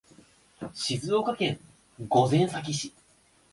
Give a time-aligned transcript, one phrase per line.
[0.73, 1.59] 静岡県
[2.07, 2.91] 御前崎市